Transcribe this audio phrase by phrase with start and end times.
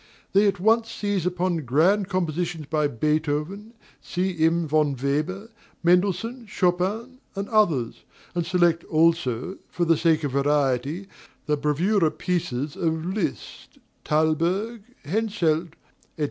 [0.33, 4.67] They at once seize upon grand compositions by Beethoven, C.M.
[4.67, 5.51] von Weber,
[5.83, 8.03] Mendelssohn, Chopin, and others,
[8.33, 11.05] and select also, for the sake of variety,
[11.45, 15.73] the bravoura pieces of Liszt, Thalberg, Henselt,
[16.17, 16.19] &c.